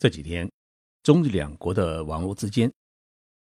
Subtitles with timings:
[0.00, 0.50] 这几天，
[1.02, 2.72] 中日两国的网络之间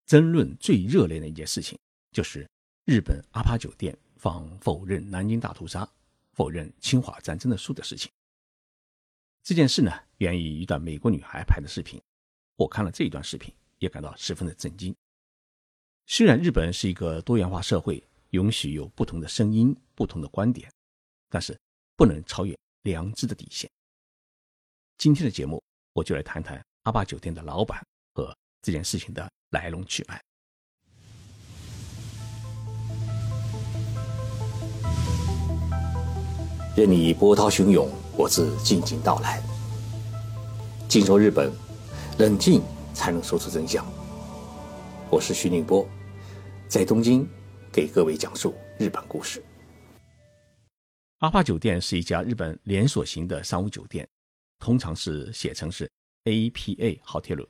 [0.05, 1.77] 争论最热烈的一件事情，
[2.13, 2.49] 就是
[2.85, 5.85] 日本阿帕酒店放否认南京大屠杀、
[6.31, 8.09] 否认侵华战争的书的事情。
[9.43, 12.01] 这件事呢，源于一段美国女孩拍的视频。
[12.55, 14.95] 我看了这一段视频，也感到十分的震惊。
[16.05, 20.71] 虽然日本是一个多元化社会，允许有不同的声音、不同的观点，
[21.27, 21.59] 但是
[21.97, 23.69] 不能超越良知的底线。
[24.97, 25.61] 今天的节目。
[25.95, 27.81] 我就来谈谈阿坝酒店的老板
[28.13, 30.21] 和这件事情的来龙去脉。
[36.75, 39.41] 任你波涛汹涌，我自静静到来。
[40.89, 41.49] 静说日本，
[42.19, 42.61] 冷静
[42.93, 43.85] 才能说出真相。
[45.09, 45.87] 我是徐宁波，
[46.67, 47.25] 在东京
[47.71, 49.41] 给各位讲述日本故事。
[51.19, 54.05] 阿坝酒店是一家日本连锁型的商务酒店。
[54.65, 55.87] 通常是写成是
[56.23, 57.47] APA Hotel。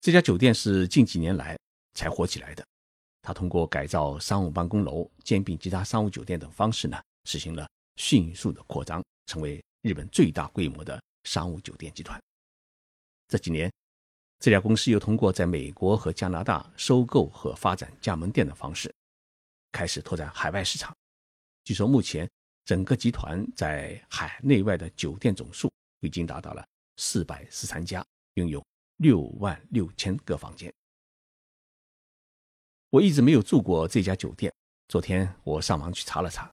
[0.00, 1.56] 这家酒店是近几年来
[1.94, 2.66] 才火起来的。
[3.22, 12.20] 它通过改造商务办公楼、兼并其他商务酒店等方式呢，实行了迅速的扩张，成为日本最大规模的商务酒店集团。
[13.28, 13.72] 这几年，
[14.40, 18.92] 这家公司又通过在美国和加拿大收购和发展加盟店的方式，
[19.70, 20.92] 开始拓展海外市场。
[21.62, 22.28] 据说目前
[22.64, 25.70] 整个集团在海内外的酒店总数。
[26.00, 26.66] 已经达到了
[26.96, 28.64] 四百十三家，拥有
[28.96, 30.72] 六万六千个房间。
[32.90, 34.52] 我一直没有住过这家酒店，
[34.88, 36.50] 昨天我上网去查了查，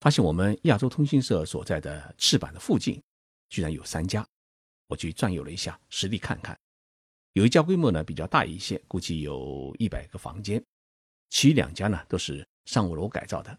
[0.00, 3.02] 发现我们亚洲通讯社所在的赤坂的附近，
[3.48, 4.26] 居然有三家。
[4.86, 6.58] 我去转悠了一下，实地看看，
[7.32, 10.64] 有一家规模呢比较大一些，估计有一百个房间，
[11.30, 13.58] 其余两家呢都是商务楼改造的，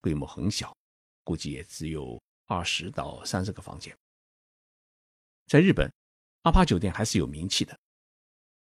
[0.00, 0.76] 规模很小，
[1.24, 3.96] 估计也只有二十到三十个房间。
[5.48, 5.90] 在日本，
[6.42, 7.74] 阿帕酒店还是有名气的。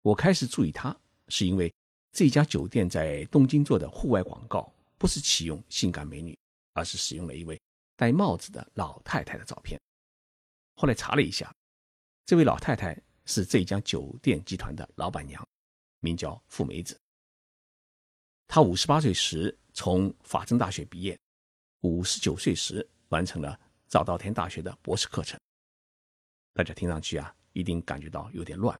[0.03, 1.73] 我开始注意它，是因为
[2.13, 6.37] 这家酒店在东京做的户外广告不是启用性感美女，
[6.71, 7.59] 而是使用了一位
[7.97, 9.77] 戴帽子的老太太的照片。
[10.75, 11.53] 后来查了一下，
[12.25, 15.45] 这位老太太是这家酒店集团的老板娘，
[15.99, 16.97] 名叫富美子。
[18.47, 21.19] 她五十八岁时从法政大学毕业，
[21.81, 23.59] 五十九岁时完成了
[23.89, 25.37] 早稻田大学的博士课程。
[26.57, 28.75] 大家听上去啊，一定感觉到有点乱。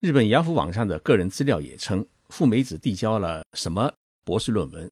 [0.00, 3.94] 日本雅虎网上的个人资料也称，富美子递交了什么
[4.24, 4.90] 博士论文，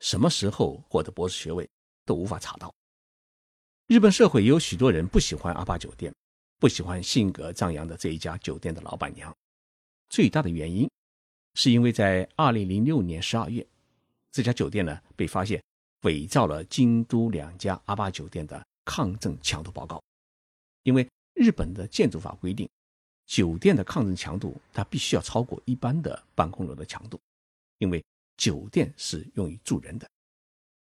[0.00, 1.66] 什么时候获得博士学位
[2.04, 2.70] 都无法查到。
[3.86, 6.14] 日本社会也有许多人不喜欢阿巴酒店，
[6.58, 9.34] 不喜欢性格张扬的这一家酒店的老板娘。
[10.10, 10.86] 最大的原因，
[11.54, 13.66] 是因为在二零零六年十二月，
[14.30, 15.62] 这家酒店呢被发现
[16.02, 19.98] 伪造了京都两家阿巴酒店的抗震强度报告。
[20.88, 22.66] 因为日本的建筑法规定，
[23.26, 27.20] 酒店的抗震强度它必须要超过一般的办公楼的强度，
[27.76, 28.02] 因为
[28.38, 30.08] 酒店是用于住人的。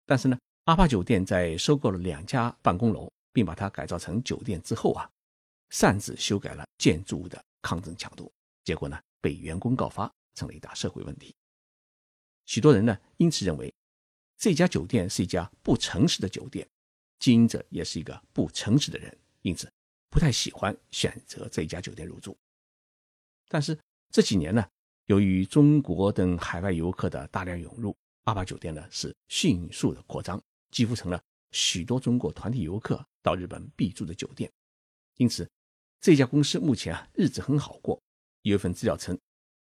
[0.05, 5.11] 但是呢，阿帕酒店在收购了两家办公楼，并把它改造成酒店之后啊，
[5.71, 8.31] 擅自修改了建筑物的抗震强度，
[8.63, 11.35] 结果呢被员工告发，成了一大社会问题。
[12.45, 13.75] 许多人呢因此认为
[14.39, 16.65] 这家酒店是一家不诚实的酒店，
[17.19, 19.69] 经营者也是一个不诚实的人，因此。
[20.17, 22.35] 不太喜欢选择这家酒店入住，
[23.49, 23.79] 但是
[24.11, 24.67] 这几年呢，
[25.09, 27.95] 由于中国等海外游客的大量涌入，
[28.25, 34.51] 阿巴酒店呢是迅速的扩张，几乎成了许多中国团体游客到日本必住的酒店。
[35.19, 35.47] 因此，
[36.01, 38.03] 这家公司目前啊日子很好过。
[38.41, 39.19] 有一份资料称，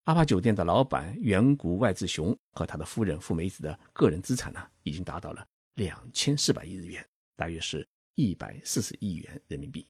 [0.04, 5.44] 阿巴酒店的老板远古外志雄和他的夫人富美子的个人资产呢，已经达到了
[5.74, 7.04] 两千四百亿日元，
[7.34, 7.84] 大约是
[8.14, 9.84] 一百四十亿元人民币。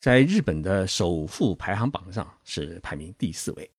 [0.00, 3.70] 在日本的首富排行榜上是排名第四位。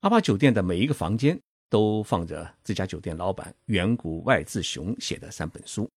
[0.00, 5.88] 阿巴酒店的每一个房间都放着这家酒店老板远古外志雄写的三本书，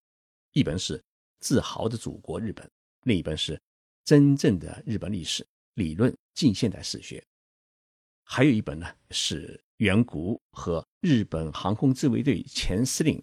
[0.51, 0.99] 一本是
[1.39, 2.63] 《自豪的祖国日本》，
[3.05, 3.55] 另一本是
[4.05, 5.43] 《真正的日本历史
[5.73, 7.19] 理论近现代史学》，
[8.23, 13.19] 还有一本呢是远古和日本航空自卫队前司令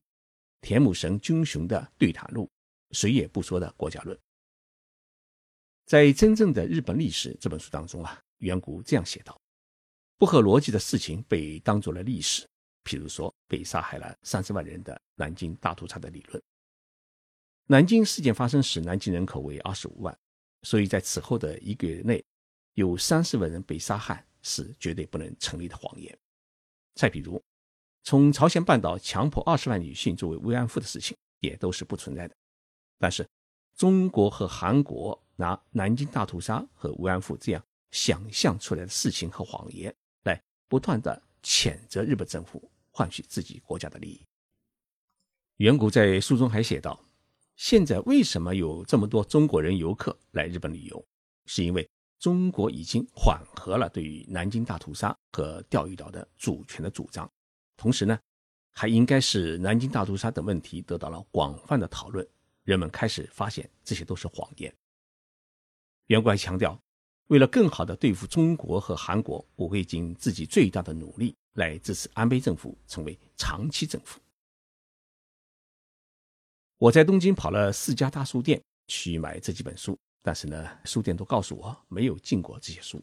[0.60, 2.50] 田母神军雄的对谈录，
[2.90, 4.18] 谁也不说的国家论。
[5.90, 9.36] 在真正的日本历史这本书当中啊，远古这样写道：
[10.18, 12.48] 不合逻辑的事情被当做了历史，
[12.84, 16.40] 譬如说被杀害了三十万人的南京大屠杀的理论。
[17.66, 20.16] 南京事件发生时，南京人口为二十五万，
[20.62, 22.24] 所以在此后的一个月内，
[22.74, 26.16] 有三十万人被杀害是绝对不能成立的谎言。
[26.94, 27.42] 再比如，
[28.04, 32.36] 从朝鲜半岛强迫二十万女性作为慰安妇的事情，也都是不存在的。
[32.96, 33.26] 但是。
[33.80, 39.90] 中国和韩国拿南京大屠杀和慰安妇这样想象出来的事情和谎言，
[40.24, 40.38] 来
[40.68, 44.20] 不断的谴责日本政府，换取自己国家的利益。
[45.56, 47.00] 远古在书中还写道
[47.56, 51.02] ：“现在为什么有这么多中国人游客来日本旅游？
[51.46, 51.88] 是因为
[52.18, 57.26] 中国已经缓和了对于南京大屠杀和钓鱼岛的主权的主张，
[57.78, 58.20] 同时呢。”
[58.72, 62.26] 还应该是南京大屠杀等问题得到了广泛的讨论，
[62.64, 64.74] 人们开始发现这些都是谎言。
[66.06, 66.78] 袁国还强调，
[67.28, 74.20] 为了更好地对付中国和韩国，我会尽自己最大的努力来支持安倍政府成为长期政府。
[76.78, 83.00] 我在东京跑了四家大书店去买这几本书，但是呢，书店都告诉我没有进过这些书，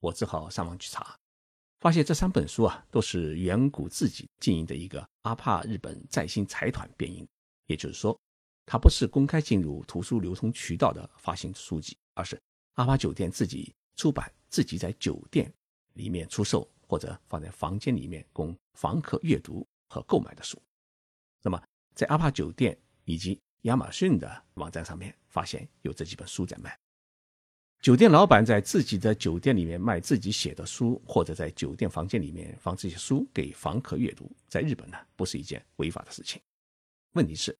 [0.00, 1.18] 我只好上网去查。
[1.80, 7.26] 发现这三本书啊，都是远古自己经营的一个阿帕日本在兴财团编印，
[7.66, 8.18] 也就是说，
[8.66, 12.40] 它不是公开进入图书流通渠道的发行书籍，而是
[12.74, 15.52] 阿帕酒店自己出版、自己在酒店
[15.94, 20.60] 里面出售或者放在房间里面供房客阅读和购买的书。
[21.42, 21.62] 那么，
[21.94, 26.76] 在阿帕酒店以及亚马逊的网站上面，发现有这几本书在卖。
[27.82, 36.40] 酒店老板在自己的酒店里面卖自己写的书，或者在酒店房间里面放这些书给房客阅读，在日本呢不是一件违法的事情。
[37.12, 37.54] 问题是，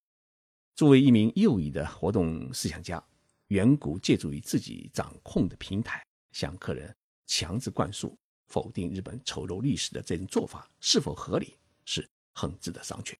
[0.75, 3.01] 作为一名右翼的活动思想家，
[3.47, 6.93] 远古借助于自己掌控的平台，向客人
[7.25, 8.13] 强制灌输
[8.47, 11.55] 否定日本丑陋历史的这种做法是否合理，
[11.85, 13.13] 是很值得商榷。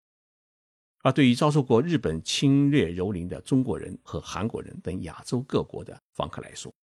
[1.00, 6.74] 而对于遭受过日本侵略蹂躏的中国人和韩国人等亚洲各国的访客来说，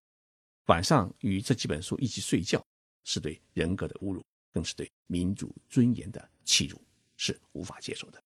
[0.68, 2.64] 晚上与这几本书一起睡觉，
[3.04, 6.80] 是对人格的侮辱，更是对民主尊严的欺辱，
[7.18, 8.22] 是无法接受的。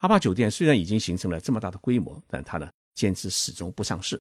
[0.00, 4.18] 阿帕酒店虽然已经形成了这么大的规模，但它呢坚持始终不上市，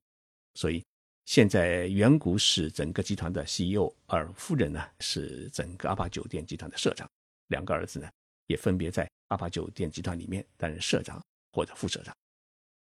[0.55, 0.83] 所以
[1.25, 7.09] 现在远古是整个集团的 CEO，而夫人呢是整个阿帕酒店集团的社长，
[7.47, 8.09] 两个儿子呢
[8.47, 11.23] 也分别在阿帕酒店集团里面担任社长
[11.53, 12.13] 或者副社长。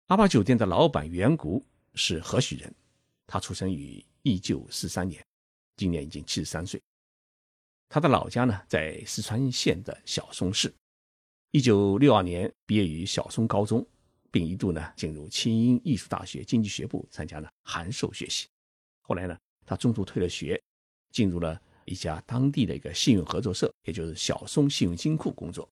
[0.09, 1.65] 阿帕酒店的老板远古
[1.95, 2.75] 是何许人？
[3.29, 5.25] 他出生于一九四三年，
[5.77, 6.83] 今年已经七十三岁。
[7.89, 10.75] 他的老家呢在四川县的小松市。
[11.53, 13.87] 一九六二年毕业于小松高中，
[14.31, 18.49] 并一度呢进入清英艺术大学经济学部参加了函授学习。
[19.03, 20.59] 后来呢，他中途退了学，
[21.11, 25.71] 进入了一家当地的一个信用合作社，也就是小松信用金库工作。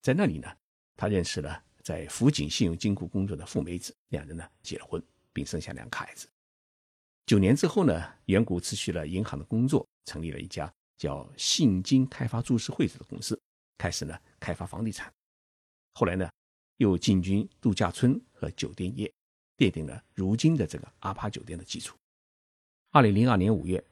[0.00, 0.50] 在那里呢，
[0.96, 5.02] 他认识了在福井信用金库工作的富美子，两人呢结了婚，
[5.34, 6.26] 并生下两个孩子。
[7.26, 13.38] 九年之后呢，远古辞去了银行的工作，成立了一家叫信金开发株式会社的公司，
[13.78, 15.12] 开始呢开发房地产。
[15.94, 16.28] 后来呢，
[16.78, 19.12] 又进军度假村和酒店业，
[19.56, 21.96] 奠定了如今的这个阿帕酒店的基础。
[22.90, 23.82] 二零零二年五月，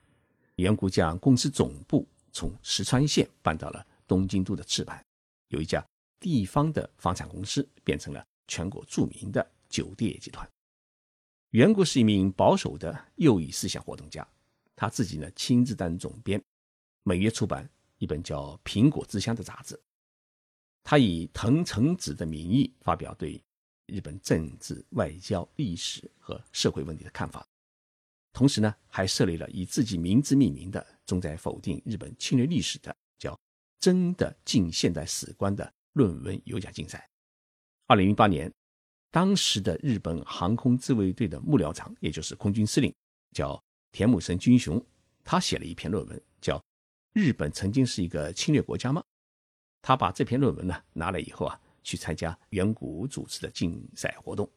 [0.56, 5.00] 远古将公司总部从石川县搬到了东京都的赤坂，
[5.48, 5.84] 有一家
[6.18, 10.48] 地方的房产公司变成了全国著名的酒店业集团。
[11.50, 14.26] 远古是一名保守的右翼思想活动家，
[14.74, 16.42] 他自己呢亲自担任总编，
[17.02, 17.68] 每月出版
[18.02, 19.80] 一本叫《苹果之乡》的杂志。
[20.82, 23.40] 他以藤城子的名义发表对
[23.86, 27.46] 日本政治、外交、历史和社会问题的看法，
[28.32, 33.38] 同时呢还设立了以自己名字命名的、重在否定日本侵略历史的叫
[33.78, 37.08] “真的近现代史观”的论文有奖竞赛。
[37.86, 38.52] 二零零八年。
[39.12, 42.90] 当时的日本航空自卫队的幕僚长，也就是空军司令，
[43.32, 44.82] 叫田木神军雄，
[45.22, 46.58] 他写了一篇论文，叫
[47.12, 49.00] 《日本曾经是一个侵略国家吗》。
[49.80, 54.48] 他把这篇论文呢拿来以后啊，去参加远古组织的竞赛活动，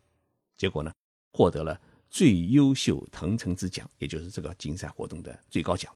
[0.58, 0.94] 结果呢
[1.32, 5.94] 获得了最优秀藤城之奖，也就是这个竞赛活动的最高奖。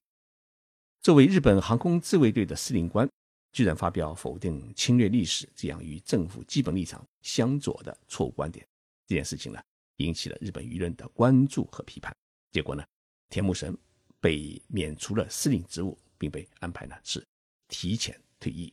[1.02, 3.10] 作为日本航空自卫队的司令官。
[3.52, 8.64] 居然发表否定侵略历史这样与政府基本立场相左的错误观点，
[9.08, 9.60] 这件事情呢，
[9.96, 12.16] 引起了日本舆论的关注和批判。
[12.52, 12.86] 结果呢，
[13.28, 13.76] 田木神
[14.20, 17.26] 被免除了司令职务，并被安排呢是
[17.68, 18.72] 提前退役。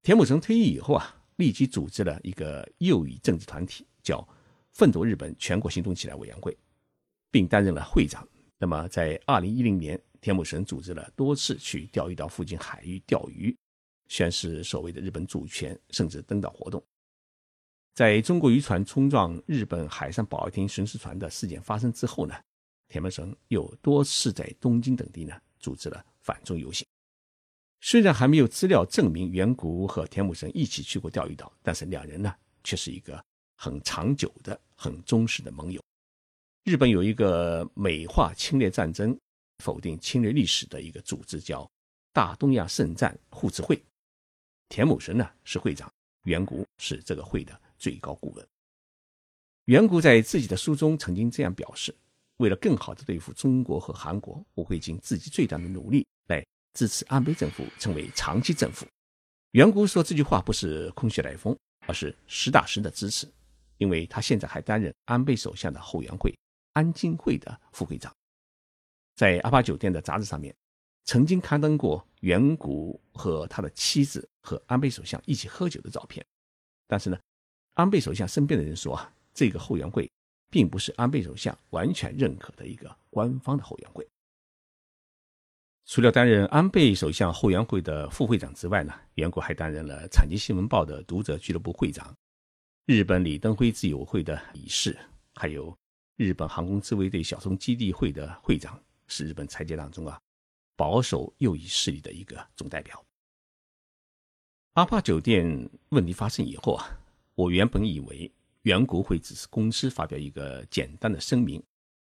[0.00, 4.26] 田木神退役以后啊，立即组织了一个右翼政治团体，叫
[4.72, 6.56] “奋斗日本全国行动起来委员会”，
[7.30, 8.26] 并担任了会长。
[8.56, 10.00] 那么，在二零一零年。
[10.22, 13.52] 田木神组织了多次去钓鱼岛附近海域钓鱼，
[14.06, 16.80] 宣示所谓的日本主权，甚至登岛活动。
[17.92, 22.36] 在中国渔船冲撞日本海上保卫厅巡视船的事件发生之后呢，
[22.86, 26.86] 田木神又多次在东京等地呢组织了反中游行。
[27.80, 33.22] 虽然还没有资料证明远古和田木神一起去过钓鱼岛，但是两人呢却是一个
[33.56, 35.82] 很长久的、很忠实的盟友。
[36.64, 39.18] 日本有一个美化侵略战争、
[39.58, 41.68] 否定侵略历史的一个组织，叫
[42.12, 43.82] 大东亚圣战护持会。
[44.68, 48.48] 田某神呢是会长，远古是这个会的最高顾问。
[49.64, 51.92] 远古在自己的书中曾经这样表示
[52.42, 56.44] ：“为了更好地对付中国和韩国，我会尽自己最大的努力来
[56.74, 58.84] 支持安倍政府成为长期政府。”
[59.52, 61.56] 远古说这句话不是空穴来风，
[61.86, 63.30] 而是实打实的支持，
[63.78, 66.36] 因为他现在还担任安倍首相的后援会。
[66.72, 68.12] 安金会的副会长，
[69.14, 70.52] 在阿巴酒店的杂志上面，
[71.04, 76.26] 曾经刊登过远古和他的妻子和安倍首相一起喝酒的照片。
[76.88, 77.20] 但是呢，
[77.74, 80.10] 安倍首相身边的人说啊，这个后援会
[80.52, 84.06] 并不是安倍首相完全认可的一个官方的后援会。
[85.86, 92.14] 除了担任安倍首相后援会的副会长之外呢，远古还担任了《产经新闻报》的读者俱乐部会长，
[92.84, 94.96] 日本李登辉自由会的理事，
[95.34, 95.74] 还有。
[96.16, 98.78] 日本航空自卫队小松基地会的会长
[99.08, 100.20] 是日本财界当中啊
[100.76, 103.02] 保守右翼势力的一个总代表。
[104.74, 106.86] 阿帕酒店问题发生以后啊，
[107.34, 108.30] 我原本以为
[108.62, 111.62] 原国会只是公司发表一个简单的声明，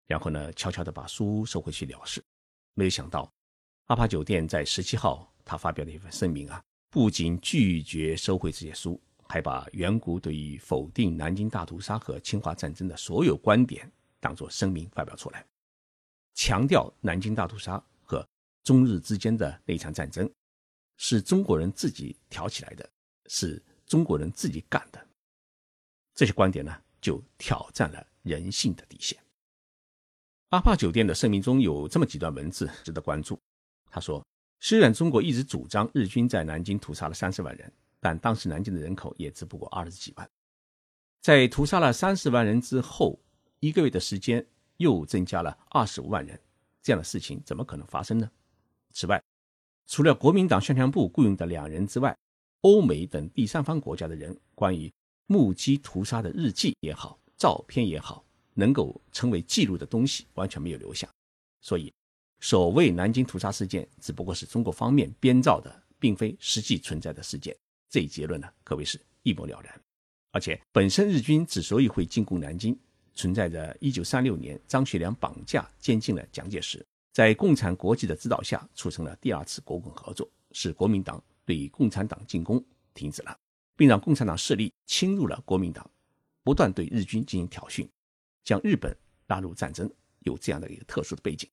[0.07, 2.23] 然后呢悄悄的把书收回去了事。
[2.75, 3.31] 没有想到，
[3.87, 9.01] 阿帕酒店在十七号他发表的一份声明啊，不仅拒绝收回这些书。
[9.31, 15.45] 还把远古对于否定南京大屠杀和侵华战争的所有观点当作声明发表出来，
[16.33, 18.27] 强调南京大屠杀和
[18.65, 20.27] 中日之间的那场战争
[20.97, 22.89] 是中国人自己挑起来的，
[23.27, 25.08] 是中国人自己干的。
[26.19, 29.17] 这些观点呢，就挑战了人性的底线。
[30.49, 33.39] 阿帕酒店的声明中有这么几段文字值得关注。
[33.89, 34.27] 他说
[34.59, 40.29] ：“虽然中国一直主张日军在南京屠杀了三十万人。”但当时南京的人口也只不过二十几万，
[41.21, 43.17] 在屠杀了三十万人之后，
[43.61, 44.45] 一个月的时间
[44.79, 46.41] 又增加了二十五万人，
[46.83, 48.29] 这样的事情怎么可能发生呢？
[48.93, 49.23] 此外，
[49.87, 52.17] 除了国民党宣传部雇佣的两人之外，
[52.63, 54.93] 欧美等第三方国家的人关于
[55.29, 61.09] 目击屠杀的日记也好、照片也好，能够成为记录的东西完全没有留下。
[61.61, 61.93] 所以，
[62.41, 67.55] 所谓南京屠杀事件只不过是中国方面编造的，并非实际存在的事件。
[67.91, 69.81] 这一结论呢，可谓是一目了然。
[70.33, 72.79] 而且，本身日军之所以会进攻南京，
[73.15, 83.37] 存在着1936年张学良绑架监禁了蒋介石，在共产国际的指导下，促成了第二次国共合作，使国民党对共产党进攻停止了，
[83.79, 85.91] 并让共产党势力侵入了国民党，
[86.43, 87.89] 不断对日军进行挑衅，
[88.45, 88.95] 将日本
[89.29, 89.91] 拉入战争，
[90.25, 91.49] 有这样的一个特殊的背景。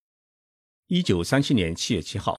[0.87, 2.37] 1937年7月7号，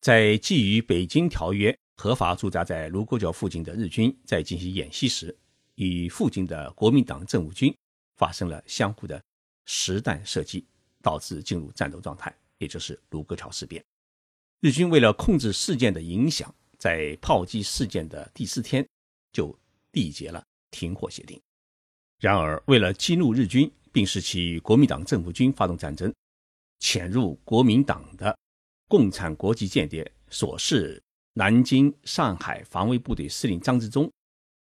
[0.00, 1.70] 在基于《北京条约》。
[2.02, 5.36] 合法驻扎在卢沟桥附近的日军在进行演习时，
[5.74, 7.76] 与附近的国民党政务军
[8.16, 9.22] 发生了相互的
[9.66, 10.66] 实弹射击，
[11.02, 13.84] 导致进入战斗状态，也就是卢沟桥事变。
[14.60, 18.82] 日军为了控制事件的影响，在炮击事件的第四天
[19.32, 19.56] 就
[19.92, 21.40] 缔结了停火协定。
[22.18, 26.12] 然而，为了激怒日军，并使其国民党政府军发动战争，
[26.78, 28.36] 潜入国民党的
[28.88, 31.02] 共产国际间谍所示。
[31.34, 34.10] 南京、上海防卫部队司令张之忠，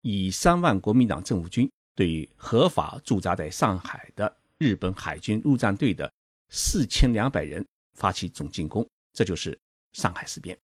[0.02, 6.12] 以三万国民党政府军对合法驻扎在上海的日本海军陆战队的
[6.50, 9.58] 四千两百人发起总进攻，这就是
[9.94, 10.60] 上海事变。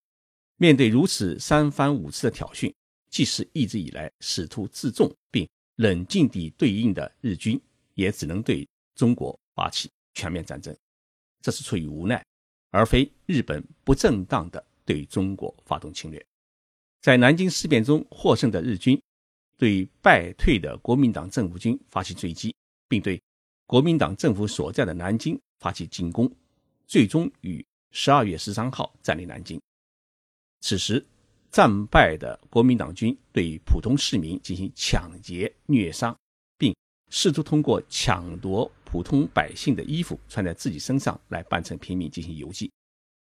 [0.57, 2.71] 面对如此三番五次的挑衅，
[3.13, 7.61] 即使一直以来试图自重并冷静地对应的日军，
[7.93, 10.75] 也只能对中国发起全面战争。
[11.39, 12.25] 这是出于无奈，
[12.71, 14.65] 而非日本不正当的。
[14.85, 16.21] 对中国发动侵略，
[16.99, 19.01] 在南京事变中获胜的日军，
[19.57, 22.53] 对败退的国民党政府军发起追击，
[22.89, 23.21] 并对
[23.65, 26.29] 国民党政府所在的南京发起进攻，
[26.85, 29.57] 最终于十二月十三号占领南京。
[30.59, 31.05] 此时，
[31.53, 36.17] 战败的国民党军对普通市民进行抢劫、虐杀，
[36.57, 36.75] 并
[37.11, 42.71] 试图通过抢夺普通百姓的衣服穿在自己身上来扮成平民进行游击，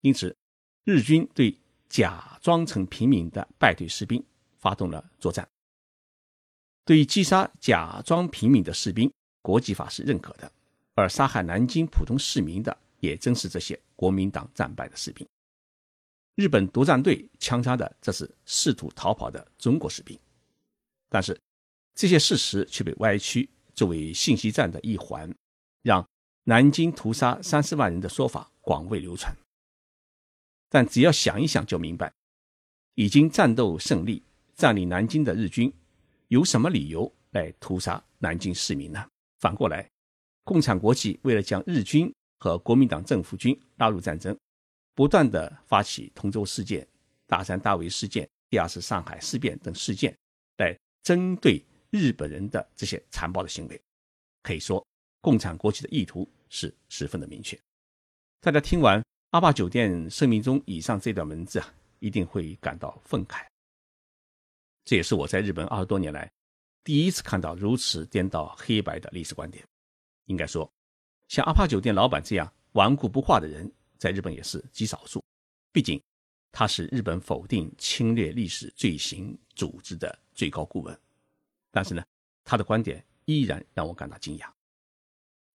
[0.03, 0.37] 因此。
[0.85, 1.55] 日军对
[1.89, 4.23] 假装成平民的败退士兵
[4.59, 5.47] 发动了作战。
[6.87, 9.13] 对于击杀假装平民的士兵，
[9.43, 10.51] 国际法是认可的；
[10.95, 15.27] 而杀害南京普通市民的，也正是这些国民党战败的士兵。
[16.41, 20.19] 日本独战队枪杀的，这是试图逃跑的中国士兵。
[21.11, 21.39] 但是，
[21.95, 25.31] 这些事实却被歪曲，作为信息战的一环，
[25.83, 26.09] 让
[26.45, 29.37] 南京屠杀三十万人的说法广为流传。
[30.71, 32.11] 但只要想一想就明白，
[32.95, 34.23] 已经战斗胜利、
[34.55, 35.71] 占领南京的日军，
[36.29, 39.07] 有什么理由来屠杀南京市民呢？
[39.41, 39.87] 反过来，
[40.43, 44.35] 共产国际为了将日军和国民党政府军拉入战争，
[45.01, 46.87] 不断的发起通州事件、
[47.27, 50.15] 大山大围事件、第二次上海事变等事件，
[50.59, 53.81] 来针对日本人的这些残暴的行为。
[54.43, 54.87] 可以说，
[55.23, 57.59] 共产国际的意图是十分的明确。
[58.43, 63.43] 大家听完阿坝酒店声明中以上这段文字啊，一定会感到愤慨。
[64.85, 66.31] 这也是我在日本二十多年来
[66.85, 69.65] 第一次看到如此颠倒黑白的历史观点。
[70.27, 70.71] 应该说，
[71.29, 75.23] 像阿帕酒店老板这样顽固不化的人，在日本也是极少数。
[75.71, 76.01] 毕竟，
[76.51, 80.99] 他是日本否定侵略历史罪行组织的最高顾问。
[81.71, 82.03] 但是呢，
[82.43, 84.49] 他的观点依然让我感到惊讶。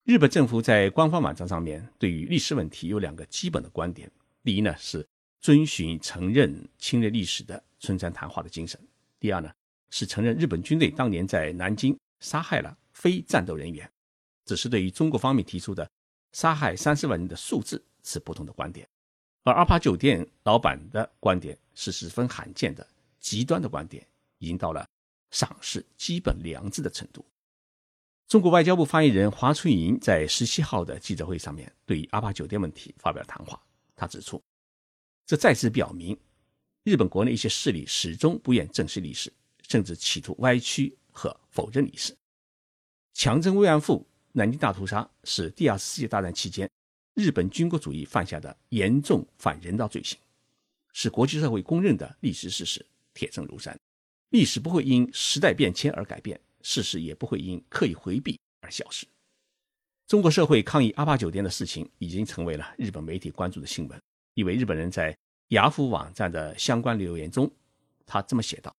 [0.04, 4.10] 日本政府在官方网站上面对于历史问题有两个基本的观点：
[4.44, 5.06] 第一呢，是
[5.42, 8.80] 遵循承认侵略历史的村山谈话的精神。
[9.20, 9.52] 第二呢，
[9.90, 13.92] 是承认日本军队当年在南京杀害了非战斗人员，
[14.46, 15.90] 只是对于中国方面提出的
[16.32, 18.88] 杀害三十万人的数字持不同的观点。
[19.44, 22.88] 而阿帕酒店老板的观点是十分罕见的
[23.20, 24.08] 极端的观点，
[24.38, 24.88] 已经到了
[25.32, 27.26] 丧失基本良知的程度。
[28.28, 33.62] 中国外交部发言人华春莹在十七号的记者会上面对阿帕酒店问题发表谈话，
[33.96, 34.42] 他指出，
[35.28, 36.18] 这再次表明。
[36.84, 39.32] 日本国内一些势力始终不愿正视历史，
[39.68, 42.16] 甚至企图歪曲和否认历史。
[43.14, 46.70] 强征慰安妇、南京大屠杀是第二次世界大战期间
[47.16, 50.20] 日本军国主义犯下的严重反人道罪行，
[50.94, 53.76] 是国际社会公认的历史事实，铁证如山。
[54.30, 59.08] 历史不会因时代变迁而改变，事实也不会因刻意回避而消失。
[60.08, 64.00] 中国社会抗议阿帕酒店的事情已经成为了日本媒体关注的新闻，
[64.36, 65.16] 因为日本人在。
[65.50, 67.48] 雅虎网站的相关留言中，
[68.04, 68.76] 他这么写道：“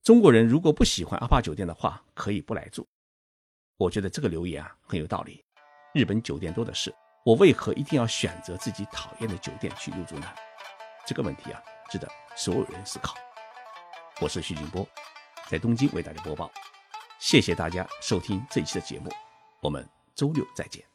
[0.00, 2.86] 中国人如果不喜欢阿帕酒店的话，可以不来住。”
[3.76, 5.42] 我觉得这个留言啊很有道理。
[5.92, 10.26] 日本酒店多的是，我为何一定要选择自己讨厌的酒店去入住呢？
[11.06, 13.14] 这个问题啊，值得所有人思考。
[14.20, 14.86] 我是徐静波，
[15.46, 16.50] 在东京为大家播报。
[17.18, 19.10] 谢谢大家收听这一期的节目，
[19.60, 20.89] 我们周六再见。